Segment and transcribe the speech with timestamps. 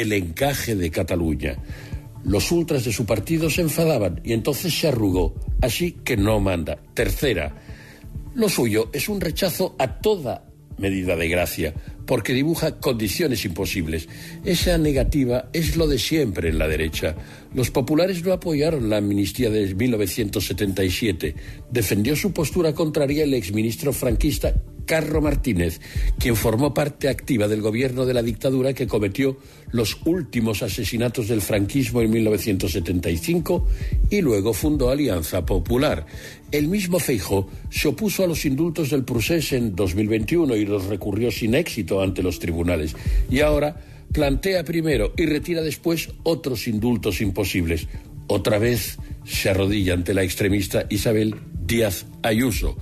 [0.00, 1.56] el encaje de Cataluña.
[2.24, 6.78] Los ultras de su partido se enfadaban y entonces se arrugó, así que no manda.
[6.94, 7.54] Tercera,
[8.34, 10.44] lo suyo es un rechazo a toda
[10.78, 11.74] medida de gracia,
[12.04, 14.08] porque dibuja condiciones imposibles.
[14.44, 17.14] Esa negativa es lo de siempre en la derecha.
[17.54, 21.34] Los populares no apoyaron la amnistía de 1977.
[21.70, 24.54] Defendió su postura contraria el exministro franquista
[24.86, 25.80] Carro Martínez,
[26.18, 29.36] quien formó parte activa del gobierno de la dictadura que cometió
[29.72, 33.66] los últimos asesinatos del franquismo en 1975
[34.08, 36.06] y luego fundó Alianza Popular.
[36.50, 41.30] El mismo Feijo se opuso a los indultos del Prusés en 2021 y los recurrió
[41.30, 42.94] sin éxito ante los tribunales.
[43.28, 43.76] Y ahora
[44.12, 47.88] plantea primero y retira después otros indultos imposibles.
[48.28, 51.34] Otra vez se arrodilla ante la extremista Isabel
[51.66, 52.76] Díaz Ayuso.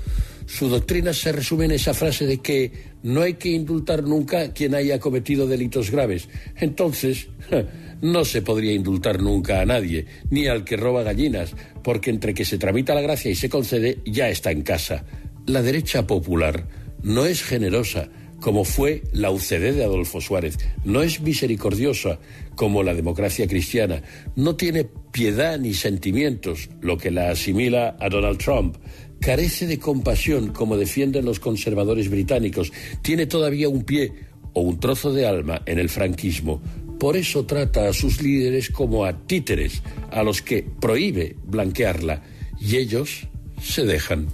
[0.46, 2.70] Su doctrina se resume en esa frase de que
[3.02, 6.28] no hay que indultar nunca a quien haya cometido delitos graves.
[6.56, 7.28] Entonces,
[8.02, 12.44] no se podría indultar nunca a nadie, ni al que roba gallinas, porque entre que
[12.44, 15.04] se tramita la gracia y se concede, ya está en casa.
[15.46, 16.66] La derecha popular
[17.02, 18.08] no es generosa,
[18.40, 22.18] como fue la UCD de Adolfo Suárez, no es misericordiosa,
[22.54, 24.02] como la democracia cristiana,
[24.36, 28.76] no tiene piedad ni sentimientos, lo que la asimila a Donald Trump,
[29.24, 34.12] carece de compasión, como defienden los conservadores británicos, tiene todavía un pie
[34.52, 36.60] o un trozo de alma en el franquismo.
[37.00, 42.22] Por eso trata a sus líderes como a títeres, a los que prohíbe blanquearla,
[42.60, 43.26] y ellos
[43.62, 44.28] se dejan.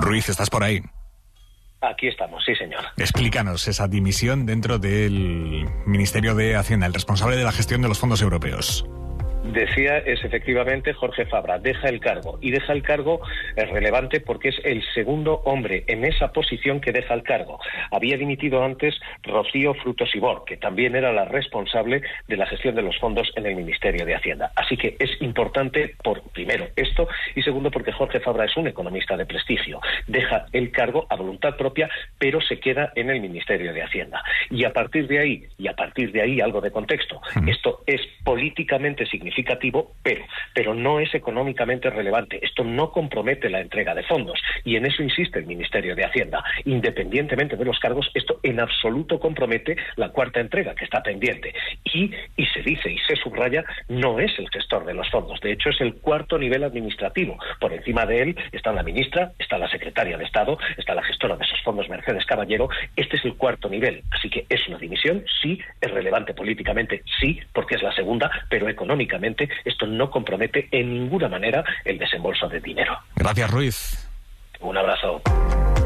[0.00, 0.80] Ruiz, ¿estás por ahí?
[1.82, 2.82] Aquí estamos, sí, señor.
[2.96, 7.98] Explícanos esa dimisión dentro del Ministerio de Hacienda, el responsable de la gestión de los
[7.98, 8.86] fondos europeos
[9.52, 12.38] decía es efectivamente Jorge Fabra, deja el cargo.
[12.40, 13.20] Y deja el cargo
[13.56, 17.60] es relevante porque es el segundo hombre en esa posición que deja el cargo.
[17.90, 22.82] Había dimitido antes Rocío Frutos Ibor, que también era la responsable de la gestión de
[22.82, 24.52] los fondos en el Ministerio de Hacienda.
[24.56, 29.16] Así que es importante, por primero, esto, y segundo, porque Jorge Fabra es un economista
[29.16, 29.80] de prestigio.
[30.06, 34.22] Deja el cargo a voluntad propia, pero se queda en el Ministerio de Hacienda.
[34.50, 38.00] Y a partir de ahí, y a partir de ahí algo de contexto, esto es
[38.24, 40.24] políticamente significativo significativo, pero,
[40.54, 42.38] pero no es económicamente relevante.
[42.42, 46.42] Esto no compromete la entrega de fondos y en eso insiste el Ministerio de Hacienda.
[46.64, 51.52] Independientemente de los cargos, esto en absoluto compromete la cuarta entrega que está pendiente.
[51.84, 55.40] Y, y se dice y se subraya, no es el gestor de los fondos.
[55.40, 57.36] De hecho, es el cuarto nivel administrativo.
[57.60, 61.36] Por encima de él está la ministra, está la secretaria de Estado, está la gestora
[61.36, 62.68] de esos fondos, Mercedes Caballero.
[62.96, 64.02] Este es el cuarto nivel.
[64.10, 68.68] Así que es una dimisión, sí, es relevante políticamente, sí, porque es la segunda, pero
[68.68, 69.23] económicamente
[69.64, 72.98] esto no compromete en ninguna manera el desembolso de dinero.
[73.16, 74.08] Gracias, Ruiz.
[74.60, 75.22] Un abrazo.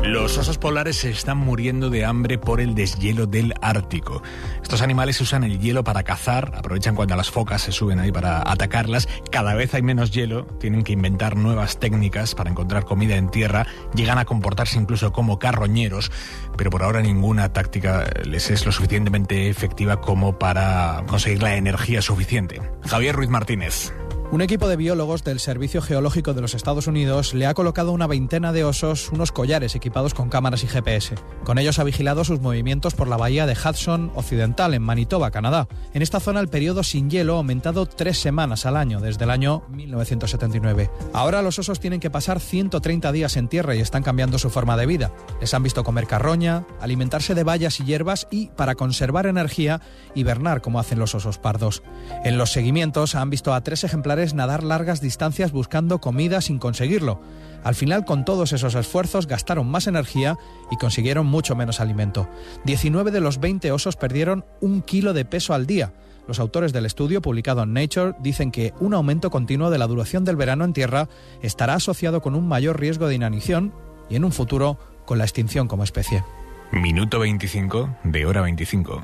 [0.03, 4.23] Los osos polares se están muriendo de hambre por el deshielo del Ártico.
[4.63, 8.41] Estos animales usan el hielo para cazar, aprovechan cuando las focas se suben ahí para
[8.51, 9.09] atacarlas.
[9.31, 13.67] Cada vez hay menos hielo, tienen que inventar nuevas técnicas para encontrar comida en tierra,
[13.95, 16.11] llegan a comportarse incluso como carroñeros,
[16.57, 22.01] pero por ahora ninguna táctica les es lo suficientemente efectiva como para conseguir la energía
[22.03, 22.63] suficiente.
[22.87, 23.93] Javier Ruiz Martínez.
[24.31, 28.07] Un equipo de biólogos del Servicio Geológico de los Estados Unidos le ha colocado una
[28.07, 31.15] veintena de osos unos collares equipados con cámaras y GPS.
[31.45, 35.67] Con ellos ha vigilado sus movimientos por la bahía de Hudson Occidental, en Manitoba, Canadá.
[35.95, 39.31] En esta zona el periodo sin hielo ha aumentado tres semanas al año, desde el
[39.31, 40.91] año 1979.
[41.15, 44.77] Ahora los osos tienen que pasar 130 días en tierra y están cambiando su forma
[44.77, 45.11] de vida.
[45.41, 49.81] Les han visto comer carroña, alimentarse de bayas y hierbas y, para conservar energía,
[50.15, 51.83] hibernar como hacen los osos pardos.
[52.25, 57.21] En los seguimientos han visto a tres ejemplares nadar largas distancias buscando comida sin conseguirlo.
[57.65, 60.37] Al final, con todos esos esfuerzos, gastaron más energía
[60.71, 62.29] y consiguieron mucho menos alimento.
[62.65, 65.93] 19 de los 20 osos perdieron un kilo de peso al día.
[66.27, 70.25] Los autores del estudio, publicado en Nature, dicen que un aumento continuo de la duración
[70.25, 71.09] del verano en tierra
[71.43, 73.73] estará asociado con un mayor riesgo de inanición
[74.11, 76.23] y en un futuro con la extinción como especie.
[76.71, 79.03] Minuto 25 de hora 25.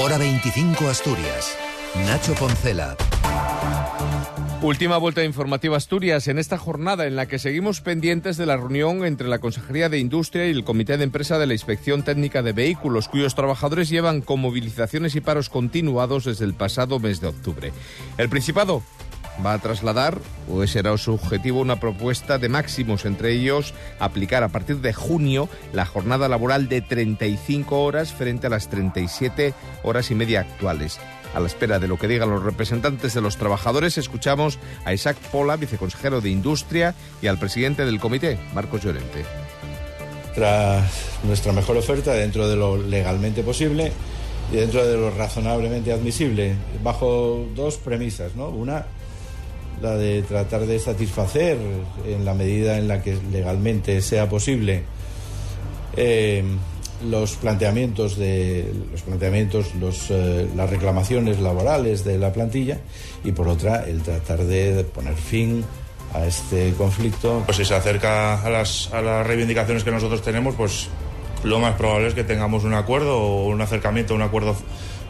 [0.00, 1.58] Hora 25 Asturias.
[2.06, 2.96] Nacho Poncela.
[4.62, 9.04] Última vuelta informativa Asturias en esta jornada en la que seguimos pendientes de la reunión
[9.04, 12.52] entre la Consejería de Industria y el Comité de Empresa de la Inspección Técnica de
[12.52, 17.72] Vehículos, cuyos trabajadores llevan con movilizaciones y paros continuados desde el pasado mes de octubre.
[18.18, 18.84] El Principado
[19.44, 20.18] va a trasladar,
[20.50, 24.92] o ese era su objetivo, una propuesta de máximos, entre ellos aplicar a partir de
[24.92, 30.98] junio la jornada laboral de 35 horas frente a las 37 horas y media actuales.
[31.34, 35.16] A la espera de lo que digan los representantes de los trabajadores, escuchamos a Isaac
[35.30, 39.24] Pola, viceconsejero de Industria, y al presidente del comité, Marcos Llorente.
[40.34, 40.90] Tras
[41.24, 43.92] nuestra mejor oferta, dentro de lo legalmente posible
[44.52, 48.48] y dentro de lo razonablemente admisible, bajo dos premisas, ¿no?
[48.48, 48.86] Una,
[49.80, 51.58] la de tratar de satisfacer
[52.06, 54.82] en la medida en la que legalmente sea posible
[55.96, 56.44] eh,
[57.08, 62.78] los planteamientos de los planteamientos los, eh, las reclamaciones laborales de la plantilla
[63.24, 65.64] y por otra el tratar de poner fin
[66.12, 67.42] a este conflicto.
[67.44, 70.88] Pues si se acerca a las, a las reivindicaciones que nosotros tenemos pues
[71.44, 74.56] lo más probable es que tengamos un acuerdo o un acercamiento un acuerdo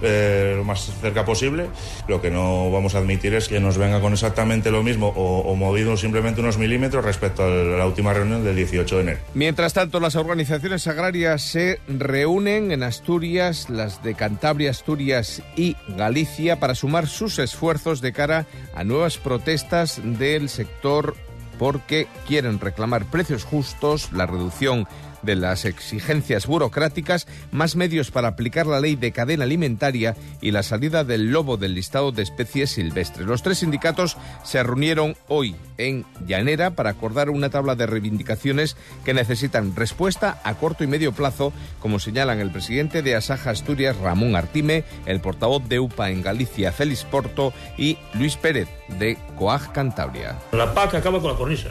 [0.02, 1.66] eh, lo más cerca posible.
[2.06, 5.40] Lo que no vamos a admitir es que nos venga con exactamente lo mismo o,
[5.40, 9.18] o movido simplemente unos milímetros respecto a la última reunión del 18 de enero.
[9.34, 16.60] Mientras tanto, las organizaciones agrarias se reúnen en Asturias, las de Cantabria, Asturias y Galicia,
[16.60, 21.16] para sumar sus esfuerzos de cara a nuevas protestas del sector
[21.58, 24.86] porque quieren reclamar precios justos, la reducción
[25.22, 30.62] de las exigencias burocráticas, más medios para aplicar la ley de cadena alimentaria y la
[30.62, 33.26] salida del lobo del listado de especies silvestres.
[33.26, 39.14] Los tres sindicatos se reunieron hoy en Llanera para acordar una tabla de reivindicaciones que
[39.14, 44.36] necesitan respuesta a corto y medio plazo, como señalan el presidente de Asaja Asturias, Ramón
[44.36, 48.68] Artime, el portavoz de UPA en Galicia, Félix Porto, y Luis Pérez,
[48.98, 50.38] de COAG Cantabria.
[50.52, 51.70] La PAC acaba con la cornisa.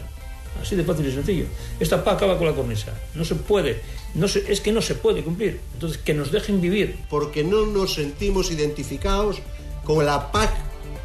[0.60, 1.44] Así de fácil y sencillo.
[1.78, 2.92] Esta PAC acaba con la cornisa.
[3.14, 3.80] No se puede.
[4.14, 5.60] No se, es que no se puede cumplir.
[5.74, 6.98] Entonces, que nos dejen vivir.
[7.08, 9.38] Porque no nos sentimos identificados
[9.84, 10.50] con la PAC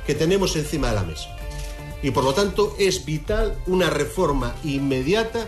[0.05, 1.35] que tenemos encima de la mesa.
[2.01, 5.47] Y por lo tanto es vital una reforma inmediata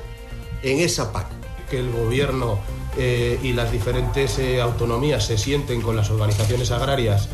[0.63, 1.27] en esa PAC.
[1.69, 2.59] Que el gobierno
[2.97, 7.27] eh, y las diferentes eh, autonomías se sienten con las organizaciones agrarias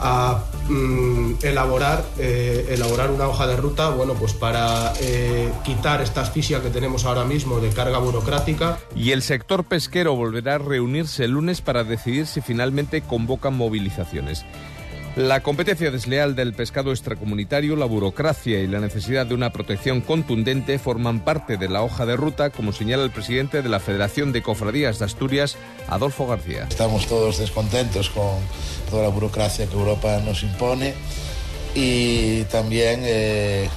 [0.00, 6.22] a mm, elaborar, eh, elaborar una hoja de ruta bueno, pues para eh, quitar esta
[6.22, 8.78] asfixia que tenemos ahora mismo de carga burocrática.
[8.94, 14.44] Y el sector pesquero volverá a reunirse el lunes para decidir si finalmente convocan movilizaciones.
[15.16, 20.78] La competencia desleal del pescado extracomunitario, la burocracia y la necesidad de una protección contundente
[20.78, 24.42] forman parte de la hoja de ruta, como señala el presidente de la Federación de
[24.42, 25.56] Cofradías de Asturias,
[25.88, 26.66] Adolfo García.
[26.70, 28.38] Estamos todos descontentos con
[28.90, 30.94] toda la burocracia que Europa nos impone
[31.74, 33.68] y también eh,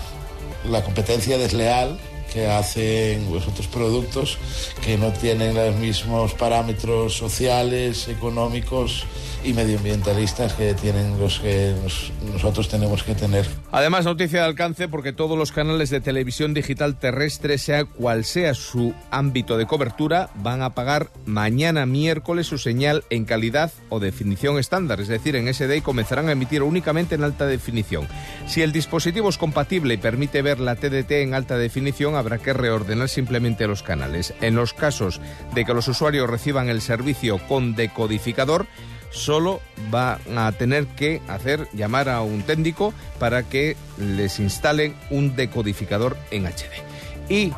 [0.70, 2.00] la competencia desleal
[2.34, 4.40] que hacen los otros productos
[4.84, 9.06] que no tienen los mismos parámetros sociales, económicos
[9.44, 13.46] y medioambientalistas que tienen los que nos, nosotros tenemos que tener.
[13.72, 18.54] Además, noticia de alcance porque todos los canales de televisión digital terrestre, sea cual sea
[18.54, 24.60] su ámbito de cobertura, van a pagar mañana miércoles su señal en calidad o definición
[24.60, 28.08] estándar, es decir, en SD y comenzarán a emitir únicamente en alta definición.
[28.48, 32.54] Si el dispositivo es compatible y permite ver la TDT en alta definición, habrá que
[32.54, 34.34] reordenar simplemente los canales.
[34.42, 35.22] En los casos
[35.54, 38.68] de que los usuarios reciban el servicio con decodificador,
[39.14, 39.62] solo
[39.94, 46.18] va a tener que hacer llamar a un técnico para que les instalen un decodificador
[46.32, 47.30] en HD.
[47.30, 47.54] Y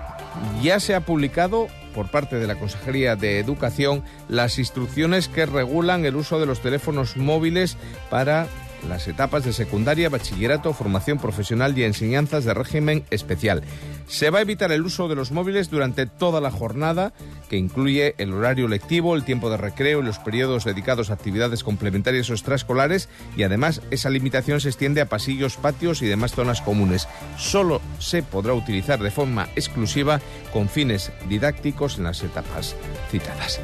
[0.62, 6.06] ya se ha publicado por parte de la Consejería de Educación las instrucciones que regulan
[6.06, 7.78] el uso de los teléfonos móviles
[8.10, 8.48] para
[8.90, 13.64] las etapas de secundaria, bachillerato, formación profesional y enseñanzas de régimen especial.
[14.08, 17.14] Se va a evitar el uso de los móviles durante toda la jornada,
[17.50, 21.64] que incluye el horario lectivo, el tiempo de recreo y los periodos dedicados a actividades
[21.64, 26.62] complementarias o extraescolares, y además esa limitación se extiende a pasillos, patios y demás zonas
[26.62, 27.08] comunes.
[27.38, 30.22] Solo se podrá utilizar de forma exclusiva
[30.54, 32.76] con fines didácticos en las etapas
[33.10, 33.60] citadas.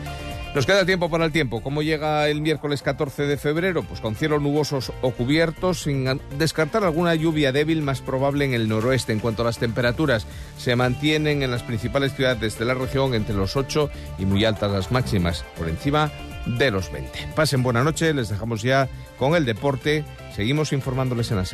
[0.53, 1.61] Nos queda tiempo para el tiempo.
[1.61, 3.83] ¿Cómo llega el miércoles 14 de febrero?
[3.83, 8.67] Pues con cielos nubosos o cubiertos, sin descartar alguna lluvia débil más probable en el
[8.67, 9.13] noroeste.
[9.13, 10.27] En cuanto a las temperaturas,
[10.57, 13.89] se mantienen en las principales ciudades de la región entre los 8
[14.19, 16.11] y muy altas las máximas, por encima
[16.45, 17.29] de los 20.
[17.33, 20.03] Pasen buena noche, les dejamos ya con el deporte.
[20.35, 21.45] Seguimos informándoles en la.